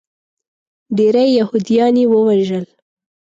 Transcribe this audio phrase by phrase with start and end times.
[0.97, 2.65] ډیری یهودیان یې ووژل.